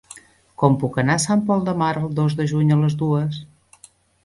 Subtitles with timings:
[0.61, 3.41] Com puc anar a Sant Pol de Mar el dos de juny a les dues?